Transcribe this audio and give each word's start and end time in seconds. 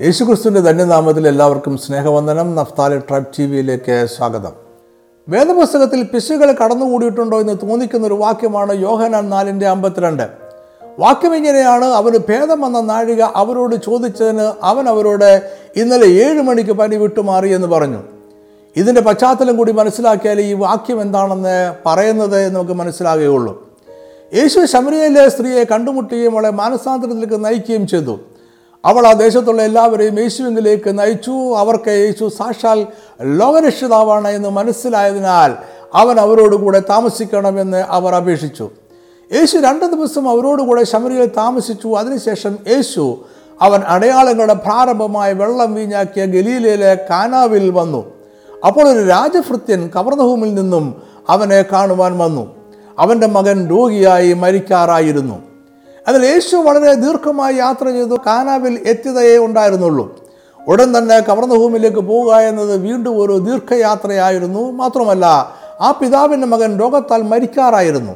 യേശുക്രിസ്തുവിന്റെ 0.00 0.60
ധന്യനാമത്തിൽ 0.60 1.28
എല്ലാവർക്കും 1.28 1.78
സ്നേഹവന്ദനം. 1.78 2.54
നഫ്താലി 2.54 2.98
ട്രൈബ് 2.98 3.26
ടി 3.38 3.44
വിയിലേക്ക് 3.44 4.06
സ്വാഗതം. 4.16 4.52
വേദപുസ്തകത്തിൽ 5.28 6.02
പിശുകൾ 6.02 6.52
കടന്നുകൂടിയിട്ടുണ്ടോ 6.52 7.40
എന്ന് 7.40 7.54
തോന്നിക്കുന്ന 7.62 8.06
ഒരു 8.06 8.14
വാക്യമാണ് 8.14 8.82
യോഹനാൻ 8.82 9.28
നാലിന്റെ 9.28 9.66
അമ്പത്തിരണ്ട്. 9.66 10.28
വാക്യം 10.98 11.36
ഇങ്ങനെയാണ് 11.36 11.84
അവന് 11.84 12.18
ഭേദം 12.28 12.60
വന്ന 12.60 12.80
നാഴിക 12.80 13.22
അവരോട് 13.22 13.76
ചോദിച്ചതിന് 13.76 14.52
അവൻ 14.62 14.88
അവരോട് 14.88 15.42
ഇന്നലെ 15.76 16.06
ഏഴ് 16.06 16.42
മണിക്ക് 16.42 16.72
പനി 16.72 16.96
വിട്ടുമാറി 16.96 17.54
എന്ന് 17.54 17.68
പറഞ്ഞു. 17.68 18.02
ഇതിന്റെ 18.76 19.00
പശ്ചാത്തലം 19.00 19.56
കൂടി 19.56 19.72
മനസ്സിലാക്കിയാൽ 19.72 20.40
ഈ 20.40 20.52
വാക്യം 20.52 21.00
എന്താണെന്ന് 21.00 21.74
പറയുന്നത് 21.86 22.54
നമുക്ക് 22.54 22.72
മനസ്സിലാകുകയുള്ളൂ. 22.72 23.68
യേശു 24.34 24.64
ശമരിയയിലെ 24.64 25.28
സ്ത്രീയെ 25.28 25.64
കണ്ടുമുട്ടുകയും 25.64 26.32
അവളെ 26.32 26.50
മാനസാന്തരത്തിലേക്ക് 26.50 27.44
നയിക്കുകയും 27.44 27.86
ചെയ്തു. 27.86 28.18
അവൾ 28.86 29.06
ആ 29.06 29.12
ദേശത്തുള്ള 29.12 29.62
എല്ലാവരെയും 29.62 30.20
യേശുവിനിലേക്ക് 30.20 30.98
നയിച്ചു. 30.98 31.56
അവർക്ക് 31.56 31.88
യേശു 31.88 32.28
സാക്ഷാൽ 32.28 32.86
ലോകരക്ഷിതാവാണ് 33.22 34.28
എന്ന് 34.28 34.48
മനസ്സിലായതിനാൽ 34.48 35.54
അവൻ 35.94 36.20
അവരോടുകൂടെ 36.20 36.82
താമസിക്കണമെന്ന് 36.90 37.84
അവർ 37.88 38.14
അപേക്ഷിച്ചു. 38.14 38.70
യേശു 39.34 39.56
രണ്ട് 39.58 39.84
ദിവസം 39.84 40.30
അവരോടുകൂടെ 40.30 40.84
ശമരിയിൽ 40.84 41.26
താമസിച്ചു. 41.26 41.88
അതിനുശേഷം 41.88 42.58
യേശു 42.68 43.24
അവൻ 43.62 43.80
അടയാളങ്ങളുടെ 43.86 44.52
പ്രാരംഭമായ 44.52 45.32
വെള്ളം 45.32 45.74
വീഞ്ഞാക്കിയ 45.74 46.24
ഗലീലയിലെ 46.26 46.94
കാനാവിൽ 47.10 47.70
വന്നു. 47.70 48.12
അപ്പോൾ 48.66 48.88
ഒരു 48.88 49.06
രാജഭൃത്യൻ 49.08 49.90
കവർന്നഹൂമിൽ 49.96 50.54
നിന്നും 50.54 51.02
അവനെ 51.28 51.64
കാണുവാൻ 51.72 52.18
വന്നു. 52.18 52.56
അവന്റെ 52.98 53.26
മകൻ 53.26 53.68
രോഗിയായി 53.68 54.32
മരിക്കാറായിരുന്നു. 54.32 55.55
അതിൽ 56.08 56.26
യേശു 56.26 56.56
വളരെ 56.56 56.94
ദീർഘമായ 56.94 57.52
യാത്ര 57.52 57.88
ചെയ്തു 57.88 58.16
കാനാവിൽ 58.26 58.82
എത്തിയതേ 58.86 59.38
ഉണ്ടായിരുന്നുള്ളൂ. 59.38 60.26
ഉടൻ 60.68 60.98
തന്നെ 60.98 61.20
കവർന്നഭൂമിയിലേക്ക് 61.20 61.96
പോവുക 61.96 62.34
എന്നത് 62.34 62.76
വീണ്ടും 62.76 63.20
ഒരു 63.20 63.38
ദീർഘയാത്രയായിരുന്നു. 63.38 64.70
മാത്രമല്ല 64.70 65.26
ആ 65.80 65.90
പിതാവിന്റെ 65.90 66.46
മകൻ 66.46 66.80
രോഗത്താൽ 66.80 67.22
മരിക്കാറായിരുന്നു. 67.22 68.12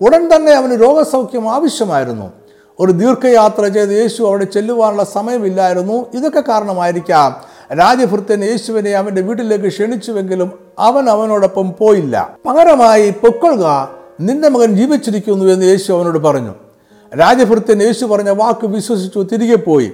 ഉടൻ 0.00 0.36
തന്നെ 0.36 0.52
അവന് 0.52 0.82
രോഗസൗഖ്യം 0.82 1.50
ആവശ്യമായിരുന്നു. 1.50 2.32
ഒരു 2.80 2.92
ദീർഘയാത്ര 2.92 3.66
ചെയ്ത് 3.66 3.90
യേശു 3.90 4.22
അവിടെ 4.22 4.44
ചെല്ലുവാനുള്ള 4.44 5.04
സമയമില്ലായിരുന്നു. 5.04 6.06
ഇതൊക്കെ 6.14 6.40
കാരണമായിരിക്കാം. 6.40 7.36
രാജഭൃത്യൻ 7.78 8.44
യേശുവിനെ 8.44 8.90
അവന്റെ 8.90 9.22
വീട്ടിലേക്ക് 9.22 9.64
ക്ഷണിച്ചുവെങ്കിലും 9.64 10.52
അവൻ 10.78 11.10
അവനോടൊപ്പം 11.10 11.74
പോയില്ല. 11.78 12.36
പകരമായി 12.46 13.10
പൊക്കൊള്ളുക 13.10 13.90
നിന്റെ 14.20 14.48
മകൻ 14.48 14.76
ജീവിച്ചിരിക്കുന്നു 14.76 15.44
എന്ന് 15.44 15.66
യേശു 15.66 15.92
അവനോട് 15.92 16.18
പറഞ്ഞു. 16.18 16.54
രാജഭൃത്യൻ 17.18 17.82
യേശു 17.82 18.04
പറഞ്ഞ 18.04 18.30
വാക്ക് 18.30 18.66
വിശ്വസിച്ചു 18.66 19.18
തിരികെ 19.18 19.56
പോയി. 19.56 19.92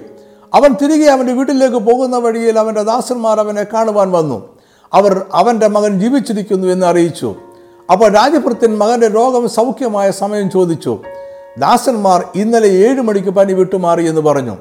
അവൻ 0.53 0.75
തിരികെ 0.81 1.11
അവന്റെ 1.11 1.33
വീട്ടിലേക്ക് 1.33 1.75
പോകുന്ന 1.75 2.17
വഴിയിൽ 2.17 2.59
അവന്റെ 2.59 2.83
ദാസന്മാർ 2.83 3.39
അവനെ 3.39 3.63
കാണുവാൻ 3.63 4.11
വന്നു. 4.11 4.57
അവർ 4.93 5.25
അവന്റെ 5.33 5.67
മകൻ 5.67 5.99
ജീവിച്ചിരിക്കുന്നു 5.99 6.67
എന്ന് 6.67 6.85
അറിയിച്ചു. 6.85 7.35
അപ്പോൾ 7.91 8.11
രാജഭൃത്യൻ 8.11 8.77
മകന്റെ 8.77 9.07
രോഗം 9.07 9.49
സൗഖ്യമായ 9.49 10.11
സമയം 10.11 10.51
ചോദിച്ചു. 10.51 10.99
ദാസന്മാർ 11.57 12.23
ഇന്നലെ 12.35 12.67
ഏഴ് 12.67 13.01
മണിക്ക് 13.01 13.29
പനി 13.29 13.53
വിട്ടുമാറി 13.53 14.09
എന്ന് 14.09 14.21
പറഞ്ഞു. 14.21 14.57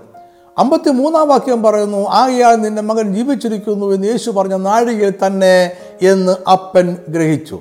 അമ്പത്തി 0.58 0.90
മൂന്നാം 0.90 1.28
വാക്യം 1.28 1.62
പറയുന്നു 1.62 2.06
ആകയാൽ 2.08 2.54
നിന്റെ 2.54 2.82
മകൻ 2.82 3.14
ജീവിച്ചിരിക്കുന്നു 3.14 3.86
എന്ന് 3.86 4.08
യേശു 4.08 4.30
പറഞ്ഞ 4.30 4.54
നാഴികയിൽ 4.54 5.12
തന്നെ 5.26 5.70
എന്ന് 6.02 6.50
അപ്പൻ 6.50 6.96
ഗ്രഹിച്ചു. 7.08 7.60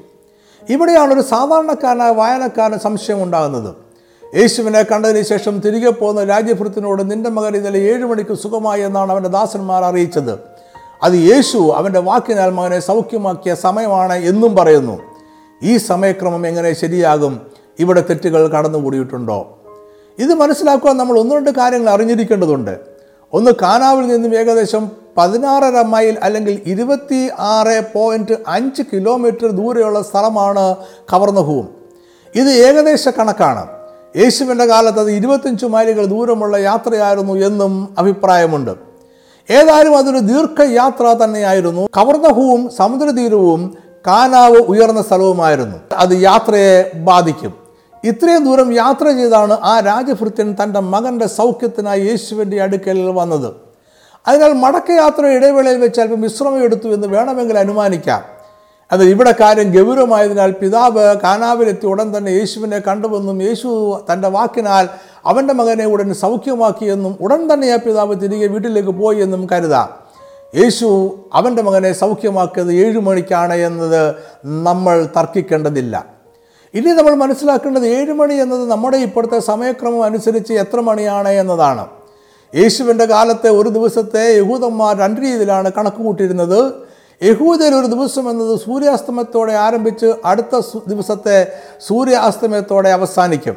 ഇവിടെയാണ് 0.70 1.14
ഒരു 1.14 1.22
സാധാരണക്കാരനായ 1.22 2.12
വായനക്കാരന് 2.12 2.80
സംശയം 2.80 3.24
ഉണ്ടാകുന്നത്. 3.24 3.87
യേശുവിനെ 4.36 4.84
കണ്ടതിന് 4.84 5.22
ശേഷം 5.22 5.60
തിരികെ 5.60 5.90
പോകുന്ന 5.90 6.24
രാജ്യഭൃത്തിനോട് 6.24 7.12
നിന്റെ 7.12 7.30
മകൻ 7.30 7.56
ഇന്നലെ 7.56 7.80
ഏഴ് 7.80 8.06
മണിക്ക് 8.06 8.34
സുഖമായി 8.34 8.82
എന്നാണ് 8.82 9.12
അവന്റെ 9.12 9.30
ദാസന്മാർ 9.30 9.84
അറിയിച്ചത്. 9.84 10.40
അത് 11.04 11.14
യേശു 11.14 11.74
അവന്റെ 11.76 12.00
വാക്കിനാൽ 12.00 12.50
മകനെ 12.50 12.80
സൗഖ്യമാക്കിയ 12.80 13.56
സമയമാണ് 13.56 14.14
എന്നും 14.14 14.56
പറയുന്നു. 14.56 15.00
ഈ 15.64 15.78
സമയക്രമം 15.78 16.48
എങ്ങനെ 16.48 16.74
ശരിയാകും? 16.74 17.42
ഇവിടെ 17.80 18.04
തെറ്റുകൾ 18.10 18.48
കടന്നുകൂടിയിട്ടുണ്ടോ? 18.48 19.58
ഇത് 20.20 20.34
മനസ്സിലാക്കുവാൻ 20.34 20.98
നമ്മൾ 20.98 21.20
ഒന്ന് 21.20 21.36
രണ്ട് 21.36 21.50
കാര്യങ്ങൾ 21.50 21.90
അറിഞ്ഞിരിക്കേണ്ടതുണ്ട്. 21.90 22.78
ഒന്ന് 23.34 23.52
കാനാവിൽ 23.62 24.08
നിന്നും 24.08 24.36
ഏകദേശം 24.36 24.92
പതിനാറര 25.18 25.82
മൈൽ 25.82 26.18
അല്ലെങ്കിൽ 26.24 26.62
ഇരുപത്തി 26.66 27.30
ആറ് 27.40 27.82
പോയിന്റ് 27.94 28.38
അഞ്ച് 28.48 28.82
കിലോമീറ്റർ 28.94 29.48
ദൂരെയുള്ള 29.52 30.02
സ്ഥലമാണ് 30.02 30.76
കവർന്നഹൂം 31.14 31.70
ഇത് 32.36 32.50
ഏകദേശ 32.50 33.10
കണക്കാണ്. 33.10 33.77
യേശുവിന്റെ 34.16 34.66
കാലത്ത് 34.66 35.00
അത് 35.00 35.12
ഇരുപത്തഞ്ച് 35.12 35.66
മൈലുകൾ 35.66 36.06
ദൂരമുള്ള 36.06 36.58
യാത്രയായിരുന്നു 36.58 37.34
എന്നും 37.34 37.96
അഭിപ്രായമുണ്ട്. 37.98 38.72
ഏതായാലും 39.50 39.98
അതൊരു 39.98 40.18
ദീർഘയാത്ര 40.18 41.04
തന്നെയായിരുന്നു. 41.24 41.88
കവർന്നഹൂവും 41.98 42.70
സമുദ്രതീരവും 42.78 43.78
കാനാവ് 44.08 44.58
ഉയർന്ന 44.58 45.02
സ്ഥലവുമായിരുന്നു. 45.02 45.78
അത് 45.96 46.14
യാത്രയെ 46.14 46.92
ബാധിക്കും. 46.98 47.54
ഇത്രയും 48.04 48.46
ദൂരം 48.46 48.74
യാത്ര 48.74 49.12
ചെയ്താണ് 49.12 49.54
ആ 49.54 49.80
രാജഭൃത്യൻ 49.80 50.56
തന്റെ 50.64 50.80
മകന്റെ 50.80 51.28
സൗഖ്യത്തിനായി 51.28 52.02
യേശുവിന്റെ 52.02 52.62
അടുക്കൽ 52.62 53.12
വന്നത്. 53.12 53.54
അതിനാൽ 54.28 54.54
മടക്കയാത്ര 54.54 55.26
ഇടവേളയിൽ 55.26 55.78
വെച്ച് 55.78 56.02
അല്പം 56.02 56.22
വിശ്രമം 56.22 56.64
എടുത്തു 56.64 56.88
എന്ന് 56.88 57.08
വേണമെങ്കിൽ 57.08 57.58
അനുമാനിക്കാം. 57.58 58.37
അത് 58.92 59.04
ഇവിടെ 59.04 59.32
കാര്യം 59.32 59.72
ഗൗരവമായതിനാൽ 59.76 60.52
പിതാവ് 60.52 61.16
കാനാവിലെത്തി 61.24 61.86
ഉടൻ 61.86 62.18
തന്നെ 62.18 62.32
യേശുവിനെ 62.32 62.80
കണ്ടുവെന്നും 62.80 63.42
യേശു 63.42 63.70
തന്റെ 64.12 64.28
വാക്കിനാൽ 64.28 64.90
അവന്റെ 65.26 65.54
മകനെ 65.54 65.86
ഉടൻ 65.86 66.14
സൗഖ്യമാക്കിയെന്നും 66.14 67.18
ഉടൻ 67.22 67.54
തന്നെ 67.54 67.72
ആ 67.72 67.76
പിതാവ് 67.76 68.16
തിരികെ 68.22 68.48
വീട്ടിലേക്ക് 68.48 68.90
പോയി 68.90 69.18
എന്നും 69.18 69.48
കരുതാം. 69.52 69.90
യേശു 70.56 70.88
അവന്റെ 71.34 71.62
മകനെ 71.62 71.92
സൗഖ്യമാക്കിയത് 71.92 72.74
ഏഴു 72.74 73.00
മണിക്കാണ് 73.00 73.54
എന്നത് 73.54 74.16
നമ്മൾ 74.46 75.06
തർക്കിക്കേണ്ടതില്ല. 75.18 76.06
ഇനി 76.74 76.92
നമ്മൾ 76.94 77.14
മനസ്സിലാക്കേണ്ടത് 77.16 77.88
ഏഴ് 77.88 78.14
മണി 78.14 78.34
എന്നത് 78.34 78.72
നമ്മുടെ 78.72 78.98
ഇപ്പോഴത്തെ 78.98 79.40
സമയക്രമം 79.40 80.04
അനുസരിച്ച് 80.04 80.54
എത്ര 80.54 80.80
മണിയാണ് 80.80 81.30
എന്നതാണ്. 81.30 81.86
യേശുവിന്റെ 82.56 83.06
കാലത്തെ 83.06 83.50
ഒരു 83.50 83.70
ദിവസത്തെ 83.70 84.38
യഹൂദന്മാർ 84.38 84.98
രണ്ട് 84.98 85.22
രീതിയിലാണ് 85.22 85.72
കണക്ക് 85.78 85.98
കൂട്ടിയിരുന്നത് 85.98 86.87
യഹൂദയിൽ 87.24 87.76
ഒരു 87.76 87.86
ദിവസം 87.86 88.30
എന്നത് 88.30 88.60
സൂര്യാസ്തമയത്തോടെ 88.60 89.54
ആരംഭിച്ച് 89.54 90.14
അടുത്ത 90.26 90.62
ദിവസത്തെ 90.88 91.52
സൂര്യാസ്തമയത്തോടെ 91.88 92.90
അവസാനിക്കും. 92.90 93.56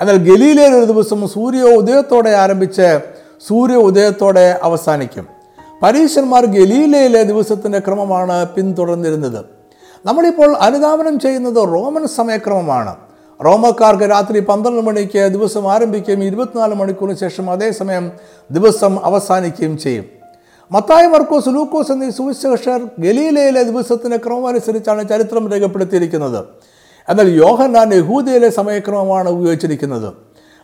എന്നാൽ 0.00 0.16
ഗലീലയിൽ 0.16 0.74
ഒരു 0.74 0.84
ദിവസം 0.84 1.28
സൂര്യ 1.28 1.62
ഉദയത്തോടെ 1.62 2.30
ആരംഭിച്ച് 2.30 3.00
സൂര്യ 3.48 3.74
ഉദയത്തോടെ 3.74 4.60
അവസാനിക്കും. 4.62 5.26
പരീശന്മാർ 5.82 6.46
ഗലീലയിലെ 6.46 7.22
ദിവസത്തിന്റെ 7.22 7.78
ക്രമമാണ് 7.78 8.46
പിന്തുടർന്നിരുന്നത്. 8.46 9.44
നമ്മളിപ്പോൾ 10.06 10.56
അനുദാപനം 10.56 11.20
ചെയ്യുന്നത് 11.20 11.56
റോമൻ 11.56 12.06
സമയക്രമമാണ്. 12.06 12.96
റോമക്കാർക്ക് 13.44 14.02
രാത്രി 14.02 14.40
പന്ത്രണ്ട് 14.40 14.80
മണിക്ക് 14.80 15.18
ദിവസം 15.18 15.72
ആരംഭിക്കുകയും 15.72 16.24
ഇരുപത്തിനാല് 16.24 16.74
മണിക്കൂറിന് 16.74 17.16
ശേഷം 17.16 17.50
അതേസമയം 17.50 18.12
ദിവസം 18.50 19.04
അവസാനിക്കുകയും 19.04 19.78
ചെയ്യും. 19.78 20.23
മത്തായ 20.72 21.06
മർക്കോസ് 21.06 21.48
ലൂക്കോസ് 21.48 21.92
എന്നീ 21.92 22.10
സുവിശേഷർ 22.10 22.80
ഗലീലയിലെ 22.98 23.62
ദിവസത്തിന്റെ 23.62 24.16
ക്രമമനുസരിച്ചാണ് 24.16 25.08
ചരിത്രം 25.08 25.52
രേഖപ്പെടുത്തിയിരിക്കുന്നത്. 25.52 26.44
എന്നാൽ 27.08 27.28
യോഹന്നാൻ 27.28 27.94
യഹൂദയിലെ 27.94 28.48
സമയക്രമമാണ് 28.48 29.28
ഉപയോഗിച്ചിരിക്കുന്നത്. 29.28 30.12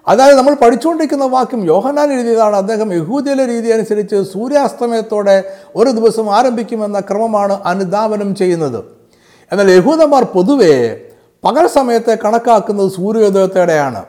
അതായത് 0.09 0.37
നമ്മൾ 0.37 0.55
പഠിച്ചുകൊണ്ടിരിക്കുന്ന 0.55 1.25
വാക്യം 1.25 1.65
യോഹന്നാൻ 1.65 2.13
എഴുതിയതാണ്. 2.13 2.57
അദ്ദേഹം 2.57 2.93
യഹൂദിയിലെ 2.93 3.47
രീതി 3.47 3.69
അനുസരിച്ച് 3.69 4.23
സൂര്യാസ്തമയത്തോടെ 4.33 5.45
ഒരു 5.77 5.91
ദിവസം 5.91 6.35
ആരംഭിക്കുമെന്ന 6.35 7.01
ക്രമമാണ് 7.01 7.61
അനുധാവനം 7.65 8.35
ചെയ്യുന്നത്. 8.35 8.85
എന്നാൽ 9.53 9.71
യഹൂദന്മാർ 9.71 10.25
പൊതുവേ 10.25 11.01
പകൽ 11.45 11.67
സമയത്തെ 11.67 12.19
കണക്കാക്കുന്നത് 12.25 12.91
സൂര്യോദയത്തോടെയാണ്. 12.91 14.05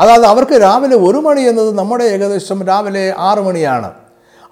അതായത് 0.00 0.24
അവർക്ക് 0.24 0.52
രാവിലെ 0.52 0.96
ഒരു 0.96 1.18
മണി 1.18 1.40
എന്നത് 1.40 1.78
നമ്മുടെ 1.78 2.04
ഏകദേശം 2.04 2.66
രാവിലെ 2.66 3.14
ആറ് 3.18 3.38
മണിയാണ്. 3.38 4.03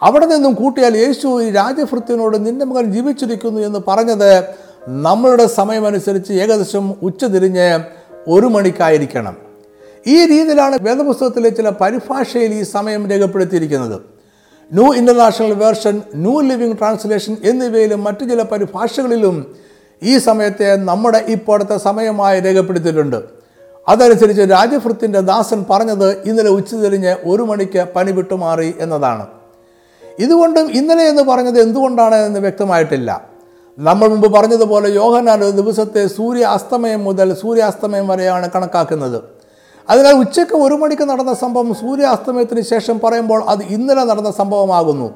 അവിടെ 0.03 0.27
നിന്നും 0.27 0.55
കൂട്ടിയാൽ 0.55 0.97
യേശു 0.97 1.43
ഈ 1.43 1.51
രാജഭൃത്യനോട് 1.51 2.47
നിന്റെ 2.47 2.65
മകൻ 2.65 2.93
ജീവിച്ചിരിക്കുന്നു 2.93 3.61
എന്ന് 3.61 3.79
പറഞ്ഞത് 3.89 4.55
നമ്മളുടെ 4.89 5.47
സമയമനുസരിച്ച് 5.47 6.33
ഏകദേശം 6.33 6.95
ഉച്ചതിരിഞ്ഞ് 7.03 7.81
ഒരു 8.29 8.47
മണിക്കായിരിക്കണം. 8.47 9.37
ഈ 10.07 10.27
രീതിയിലാണ് 10.27 10.79
വേദപുസ്തകത്തിലെ 10.83 11.49
ചില 11.49 11.69
പരിഭാഷയിൽ 11.69 12.55
ഈ 12.55 12.63
സമയം 12.63 13.11
രേഖപ്പെടുത്തിയിരിക്കുന്നത്. 13.11 14.01
New 14.73 14.95
international 14.95 15.53
version 15.53 16.03
new 16.15 16.41
living 16.41 16.79
translation 16.79 17.37
എന്നിവയിലും 17.45 18.05
മറ്റു 18.05 18.25
ചില 18.25 18.43
പരിഭാഷകളിലും 18.43 19.55
ഈ 20.03 20.19
സമയത്തെ 20.19 20.77
നമ്മുടെ 20.77 21.25
ഇപ്പോഴത്തെ 21.29 21.77
സമയമായി 21.77 22.41
രേഖപ്പെടുത്തിയിട്ടുണ്ട്. 22.41 23.23
അതനുസരിച്ച് 23.89 24.43
രാജഭൃത്തിന്റെ 24.43 25.21
ദാസൻ 25.21 25.65
പറഞ്ഞത് 25.71 26.23
ഇന്നലെ 26.23 26.51
ഉച്ചതിരിഞ്ഞ് 26.51 27.17
ഒരു 27.25 27.43
മണിക്ക് 27.43 27.87
പനി 27.97 28.13
വിട്ടുമാറി 28.13 28.75
എന്നതാണ്. 28.79 29.42
ഇതുകൊണ്ടും 30.19 30.71
ഇന്നലെ 30.71 31.09
എന്ന് 31.09 31.23
പറഞ്ഞത് 31.23 31.61
എന്തുകൊണ്ടാണ് 31.61 32.15
എന്ന് 32.15 32.41
വ്യക്തമായിട്ടില്ല. 32.41 33.33
നമ്മൾ 33.79 34.09
മുമ്പ് 34.09 34.33
പറഞ്ഞതുപോലെ 34.33 34.89
യോഹനാൻ 34.89 35.45
ഒരു 35.45 35.51
ദിവസത്തെ 35.51 36.07
സൂര്യ 36.07 36.45
അസ്തമയം 36.45 37.05
മുതൽ 37.05 37.35
സൂര്യാസ്തമയം 37.35 38.09
വരെയാണ് 38.09 38.51
കണക്കാക്കുന്നത്. 38.55 39.23
അതിനാൽ 39.91 40.13
ഉച്ചയ്ക്ക് 40.13 40.53
ഒരു 40.53 40.75
മണിക്ക് 40.75 41.03
നടന്ന 41.03 41.35
സംഭവം 41.35 41.75
സൂര്യാസ്തമയത്തിന് 41.75 42.61
ശേഷം 42.61 43.01
പറയുമ്പോൾ 43.05 43.45
അത് 43.49 43.63
ഇന്നലെ 43.63 44.05
നടന്ന 44.05 44.31
സംഭവമാകുന്നു. 44.31 45.13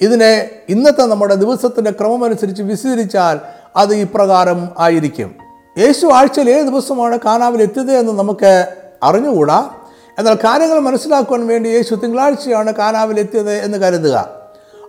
ഇതിനെ 0.00 0.50
ഇന്നത്തെ 0.68 1.02
നമ്മുടെ 1.02 1.34
ദിവസത്തിന്റെ 1.34 1.90
ക്രമമനുസരിച്ച് 1.90 2.62
വിശദീകരിച്ചാൽ 2.62 3.40
അത് 3.76 3.94
ഇപ്രകാരം 3.94 4.68
ആയിരിക്കും. 4.78 5.34
യേശു 5.78 6.06
ആഴ്ചയിൽ 6.06 6.50
ഏത് 6.50 6.66
ദിവസമാണ് 6.66 7.18
കാനാവിൽ 7.24 7.62
എത്തിയത് 7.62 7.92
എന്ന് 7.92 8.12
നമുക്ക് 8.12 8.66
അറിഞ്ഞുകൂടാ? 9.02 9.70
എന്നാൽ 10.18 10.34
കാര്യങ്ങൾ 10.34 10.78
മനസ്സിലാക്കുവാൻ 10.78 11.46
വേണ്ടി 11.46 11.68
യേശു 11.68 11.94
തിങ്കളാഴ്ചയാണ് 11.94 12.74
കാനാവിൽ 12.74 13.20
എത്തിയത് 13.20 13.52
എന്ന് 13.52 13.78
കരുതുക. 13.78 14.30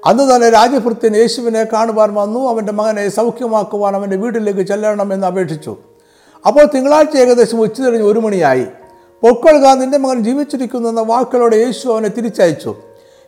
അന്ന് 0.06 0.36
തന്നെ 0.36 0.50
രാജഭൃത്യൻ 0.50 1.16
യേശുവിനെ 1.16 1.64
കാണുവാൻ 1.64 2.14
വന്നു. 2.14 2.50
അവന്റെ 2.50 2.74
മകനെ 2.74 3.10
സൗഖ്യമാക്കുവാൻ 3.10 3.96
അവന്റെ 3.96 4.18
വീട്ടിലേക്ക് 4.18 4.60
ചെല്ലണം 4.60 5.14
എന്ന് 5.14 5.28
അപേക്ഷിച്ചു. 5.28 5.78
അപ്പോൾ 6.48 6.66
തിങ്കളാഴ്ച 6.66 7.18
ഏകദേശം 7.18 7.60
ഉച്ചതിരിഞ്ഞ് 7.60 8.08
ഒരു 8.08 8.20
മണിയായി. 8.20 8.66
പൊക്കൊള്ളുക 9.22 9.74
നിന്റെ 9.74 9.98
മകൻ 9.98 10.24
ജീവിച്ചിരിക്കുന്നു 10.24 10.90
എന്ന 10.90 11.02
വാക്കുകളോടെ 11.02 11.56
യേശു 11.56 11.88
അവനെ 11.88 12.10
തിരിച്ചയച്ചു. 12.10 12.76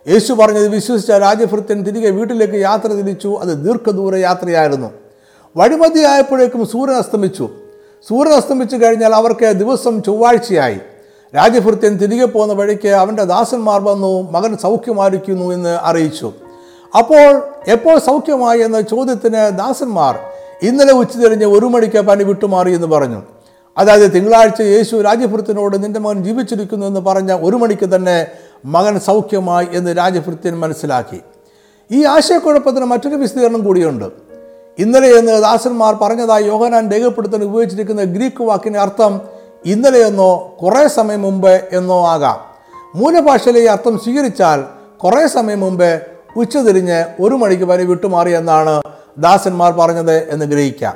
യേശു 0.08 0.32
പറഞ്ഞത് 0.32 0.68
വിശ്വസിച്ച 0.68 1.10
രാജഭൃത്യൻ 1.10 1.82
തിരികെ 1.82 2.10
വീട്ടിലേക്ക് 2.10 2.54
യാത്ര 2.54 2.88
തിരിച്ചു. 2.88 3.38
അത് 3.40 3.48
ദീർഘദൂര 3.48 4.16
യാത്രയായിരുന്നു. 4.16 4.90
വഴിമതിയായപ്പോഴേക്കും 5.56 6.66
സൂര്യൻ 6.66 6.96
അസ്തമിച്ചു. 6.96 7.48
സൂര്യൻ 8.08 8.34
അസ്തമിച്ചു 8.34 8.76
കഴിഞ്ഞാൽ 8.76 9.14
അവർക്ക് 9.14 9.44
ദിവസം 9.44 10.02
ചൊവ്വാഴ്ചയായി. 10.02 10.78
രാജഭൃത്യൻ 11.34 11.96
തിരികെ 11.96 12.24
പോകുന്ന 12.24 12.54
വഴിക്ക് 12.54 12.88
അവന്റെ 12.88 13.24
ദാസന്മാർ 13.24 13.80
വന്നു 13.80 14.30
മകൻ 14.30 14.56
സൗഖ്യമായിരിക്കുന്നു 14.56 15.52
എന്ന് 15.52 15.78
അറിയിച്ചു. 15.82 16.32
അപ്പോൾ 16.98 17.42
എപ്പോൾ 17.68 17.98
സൗഖ്യമായി 17.98 18.60
എന്ന 18.60 18.80
ചോദ്യത്തിന് 18.80 19.58
ദാസന്മാർ 19.58 20.18
ഇന്നലെ 20.62 20.92
ഉച്ചതിരിഞ്ഞ് 20.92 21.46
ഒരു 21.46 21.66
മണിക്ക് 21.66 21.98
പനി 21.98 22.24
വിട്ടുമാറി 22.24 22.74
എന്ന് 22.74 22.86
പറഞ്ഞു. 22.86 23.22
അതായത് 23.78 24.14
തിങ്കളാഴ്ച 24.14 24.60
യേശു 24.60 24.96
രാജഭൃത്യനോട് 24.96 25.84
നിന്റെ 25.84 26.00
മകൻ 26.00 26.24
ജീവിച്ചിരിക്കുന്നു 26.24 26.86
എന്ന് 26.86 27.00
പറഞ്ഞ 27.00 27.32
ഒരു 27.32 27.56
മണിക്ക് 27.56 27.86
തന്നെ 27.94 28.26
മകൻ 28.64 29.00
സൗഖ്യമായി 29.00 29.66
എന്ന് 29.72 29.96
രാജഭൃത്യൻ 29.96 30.60
മനസ്സിലാക്കി. 30.60 31.20
ഈ 31.90 32.04
ആശയക്കുഴപ്പത്തിന് 32.04 32.84
മറ്റൊരു 32.84 33.14
വിശദീകരണം 33.14 33.64
കൂടിയുണ്ട്. 33.64 34.04
ഇന്നലെ 34.78 35.08
എന്ന് 35.08 35.42
ദാസന്മാർ 35.42 35.94
പറഞ്ഞതായി 35.94 36.44
യോഹനാൻ 36.44 36.90
രേഖപ്പെടുത്താൻ 36.92 37.44
ഉപയോഗിച്ചിരിക്കുന്ന 37.44 38.04
ഗ്രീക്ക് 38.04 38.42
വാക്കിന്റെ 38.42 38.78
അർത്ഥം 38.78 39.41
ഇന്നലെ 39.66 39.98
എന്നോ 39.98 40.56
കുറേ 40.62 40.88
സമയം 40.88 41.22
മുമ്പ് 41.22 41.68
എന്നോ 41.72 42.06
ആകാം. 42.06 42.38
മൂലഭാഷയിലെ 42.94 43.60
ഈ 43.60 43.64
അർത്ഥം 43.64 43.98
സ്വീകരിച്ചാൽ 43.98 44.64
കുറേ 44.96 45.26
സമയം 45.26 45.60
മുമ്പ് 45.60 46.02
ഉച്ചതിരിഞ്ഞ് 46.36 47.04
ഒരു 47.20 47.34
മണിക്ക് 47.34 47.64
പനി 47.64 47.84
വിട്ടുമാറി 47.84 48.32
എന്നാണ് 48.32 48.82
ദാസന്മാർ 49.18 49.72
പറഞ്ഞത് 49.72 50.30
എന്ന് 50.30 50.46
ഗ്രഹിക്കാം. 50.46 50.94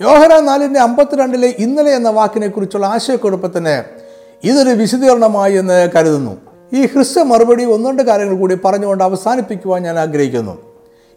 യോഹര 0.00 0.40
നാലിന്റെ 0.40 0.80
അമ്പത്തിരണ്ടിലെ 0.80 1.54
ഇന്നലെ 1.58 1.90
എന്ന 1.90 2.10
വാക്കിനെ 2.10 2.48
കുറിച്ചുള്ള 2.48 2.86
ആശയക്കുഴപ്പത്തിന് 2.86 3.84
ഇതൊരു 4.44 4.70
വിശദീകരണമായി 4.70 5.56
എന്ന് 5.56 5.88
കരുതുന്നു. 5.96 6.36
ഈ 6.72 6.86
ഹ്രസ്വ 6.86 7.22
മറുപടി 7.22 7.64
ഒന്നുണ്ട് 7.64 8.02
കാര്യങ്ങൾ 8.02 8.36
കൂടി 8.36 8.58
പറഞ്ഞുകൊണ്ട് 8.64 9.04
അവസാനിപ്പിക്കുവാൻ 9.04 9.82
ഞാൻ 9.82 9.98
ആഗ്രഹിക്കുന്നു. 9.98 10.58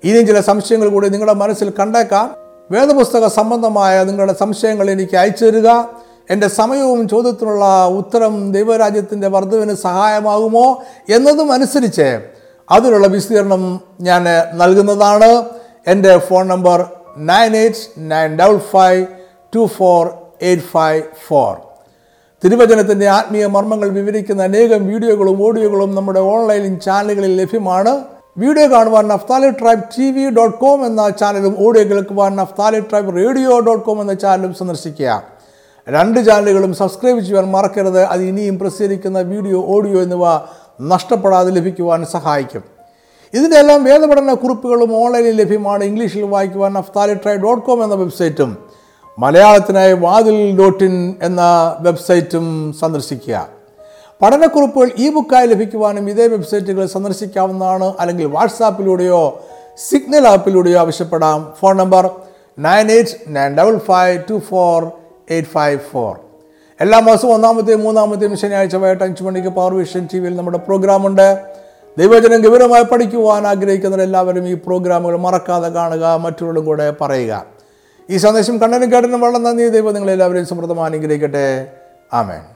ഇനിയും 0.03 0.27
ചില 0.27 0.39
സംശയങ്ങൾ 0.41 0.89
കൂടി 0.89 1.09
നിങ്ങളുടെ 1.09 1.33
മനസ്സിൽ 1.33 1.73
കണ്ടേക്കാം. 1.79 2.35
വേദപുസ്തക 2.71 3.27
സംബന്ധമായ 3.27 4.03
നിങ്ങളുടെ 4.03 4.35
സംശയങ്ങൾ 4.39 4.91
എനിക്ക് 4.91 5.17
അയച്ചു 5.17 5.45
തരിക. 5.45 5.67
എന്റെ 6.29 6.47
സമയവും 6.47 7.09
ചോദ്യത്തിനുള്ള 7.09 7.87
ഉത്തരം 7.87 8.51
ദൈവരാജ്യത്തിന്റെ 8.51 9.27
വർദ്ധവിന് 9.27 9.73
സഹായമാകുമോ 9.73 10.83
എന്നതും 11.09 11.53
അനുസരിച്ച് 11.53 12.21
അതിനുള്ള 12.71 13.07
വിശദീകരണം 13.07 13.81
ഞാൻ 14.01 14.25
നൽകുന്നതാണ്. 14.53 15.45
എന്റെ 15.87 16.17
phone 16.17 16.47
number 16.47 16.89
nine 17.17 17.57
eight 17.57 17.77
nine 17.97 18.37
double 18.37 18.57
five 18.57 19.05
two 19.55 19.69
four 19.77 20.09
eight 20.41 20.63
five 20.63 21.03
four. 21.27 21.57
തിരുവചനത്തിന്റെ 22.43 23.07
ആത്മീയ 23.07 23.45
മർമ്മങ്ങൾ 23.45 23.89
വിവരിക്കുന്ന 23.89 24.43
അനേകം 24.43 24.87
വീഡിയോകളും 24.87 25.47
ഓഡിയോകളും 25.47 25.95
നമ്മുടെ 25.95 26.19
ഓൺലൈൻ 26.19 26.79
ചാനലുകളിൽ 26.79 27.37
ലഭ്യമാണ്. 27.37 28.05
വീഡിയോ 28.37 28.71
കാണുവാൻ 28.71 29.07
Naphtali 29.07 29.49
tribe 29.49 29.83
T 29.97 30.11
V 30.11 30.29
dot 30.29 30.57
com 30.57 30.85
എന്ന 30.85 31.09
ചാനലും 31.09 31.55
ഓഡിയോ 31.67 31.83
കേൾക്കുവാൻ 31.83 32.35
Naphtali 32.35 32.79
tribe 32.79 33.15
radio 33.15 33.59
dot 33.59 33.85
com 33.85 34.01
എന്ന 34.01 34.13
ചാനലും 34.13 34.53
സന്ദർശിക്കുക. 34.53 35.34
രണ്ട് 35.89 36.25
ചാനലുകളും 36.25 36.73
സബ്സ്ക്രൈബ് 36.73 37.19
ചെയ്യുവാൻ 37.19 37.51
മറക്കരുത്. 37.51 38.03
അത് 38.03 38.21
ഇനിയും 38.21 38.59
പ്രസിദ്ധീകരിക്കുന്ന 38.59 39.19
വീഡിയോ 39.19 39.65
ഓഡിയോ 39.65 40.01
എന്നിവ 40.01 40.25
നഷ്ടപ്പെടാതെ 40.81 41.51
ലഭിക്കുവാൻ 41.51 42.05
സഹായിക്കും. 42.05 42.63
ഇതിന്റെ 43.33 43.57
എല്ലാം 43.57 43.83
വേദപഠന 43.83 44.33
കുറിപ്പുകളും 44.33 45.03
ഓൺലൈനിൽ 45.03 45.35
ലഭ്യമാണ്. 45.41 45.83
ഇംഗ്ലീഷിൽ 45.83 46.23
വായിക്കുവാൻ 46.23 46.77
അഫ്താലി 46.77 47.13
ട്രൈ 47.13 47.35
ഡോട്ട് 47.35 47.65
കോം 47.65 47.83
എന്ന 47.83 47.95
വെബ്സൈറ്റും 47.95 48.57
മലയാളത്തിനായി 49.19 49.93
വാതിൽ 49.93 50.57
ഡോട്ട് 50.57 50.83
ഇൻ 50.83 51.15
എന്ന 51.21 51.41
വെബ്സൈറ്റും 51.79 52.73
സന്ദർശിക്കുക. 52.81 53.47
പഠനക്കുറിപ്പുകൾ 54.21 54.91
ഇ 54.97 55.09
ബുക്കായി 55.09 55.47
ലഭിക്കുവാനും 55.47 56.09
ഇതേ 56.09 56.27
വെബ്സൈറ്റുകൾ 56.27 56.85
സന്ദർശിക്കാവുന്നതാണ്. 56.85 57.93
അല്ലെങ്കിൽ 57.99 58.25
വാട്സാപ്പിലൂടെയോ 58.25 59.43
സിഗ്നൽ 59.89 60.27
ആപ്പിലൂടെയോ 60.27 60.79
ആവശ്യപ്പെടാം. 60.79 61.53
Phone 61.59 61.77
number 61.77 62.09
nine 62.59 62.91
eight 62.91 63.11
nine 63.27 63.55
double 63.55 63.77
five 63.77 64.23
two 64.29 64.41
four 64.49 64.91
eight 65.29 65.49
five 65.49 65.79
four. 65.79 66.19
എല്ലാ 66.81 66.99
മാസവും 66.99 67.33
ഒന്നാമത്തെയും 67.33 67.81
മൂന്നാമത്തെയും 67.81 68.37
ശനിയാഴ്ച 68.37 68.75
വൈകിട്ട് 68.75 69.03
അഞ്ച് 69.03 69.23
മണിക്ക് 69.23 69.47
പവർ 69.47 69.73
വിഷൻ 69.73 70.07
ടി 70.13 70.19
വിയിൽ 70.19 70.35
നമ്മുടെ 70.35 70.57
പ്രോഗ്രാമുണ്ട്. 70.57 71.43
ദൈവജനം 71.97 72.41
ഗൗരവമായി 72.41 72.83
പഠിക്കുവാൻ 72.83 73.47
ആഗ്രഹിക്കുന്നവരെല്ലാവരും 73.47 74.47
ഈ 74.47 74.53
പ്രോഗ്രാമുകൾ 74.53 75.17
മറക്കാതെ 75.17 75.69
കാണുക 75.69 76.05
മറ്റുള്ളവരും 76.05 76.65
കൂടെ 76.65 76.93
പറയുക. 77.01 77.45
ഈ 78.09 78.17
സന്ദേശം 78.17 78.57
കണ്ണനും 78.57 78.91
കേട്ടനും 78.91 79.21
വളരെ 79.21 79.37
നന്ദി 79.37 79.69
ദൈവം 79.69 79.93
നിങ്ങളെല്ലാവരെയും 79.93 80.45
സമൃദ്ധമായി 80.45 80.91
അനുഗ്രഹിക്കട്ടെ. 80.91 81.67
ആമേൻ. 82.13 82.54